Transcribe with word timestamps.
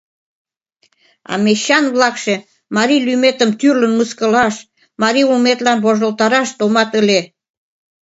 А 1.31 1.33
мещан-влакше 1.43 2.35
марий 2.75 3.01
лӱметым 3.07 3.49
тӱрлын 3.59 3.93
мыскылаш, 3.99 4.55
марий 5.01 5.27
улметлан 5.31 5.77
вожылтараш 5.83 6.49
томат 6.57 6.91
ыле. 7.01 7.19